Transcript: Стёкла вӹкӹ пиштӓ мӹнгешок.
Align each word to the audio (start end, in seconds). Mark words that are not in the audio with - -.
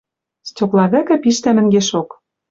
Стёкла 0.49 0.85
вӹкӹ 0.93 1.15
пиштӓ 1.23 1.51
мӹнгешок. 1.55 2.09